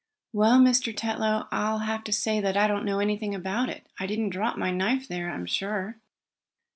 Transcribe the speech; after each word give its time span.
"Well, 0.33 0.59
Mr. 0.59 0.97
Tetlow, 0.97 1.47
I'll 1.51 1.77
have 1.77 2.03
to 2.05 2.11
say 2.11 2.41
that 2.41 2.57
I 2.57 2.65
don't 2.67 2.85
know 2.85 2.97
anything 2.97 3.35
about 3.35 3.69
it. 3.69 3.85
I 3.99 4.07
didn't 4.07 4.29
drop 4.31 4.57
my 4.57 4.71
knife 4.71 5.07
there, 5.07 5.29
I'm 5.29 5.45
sure." 5.45 5.99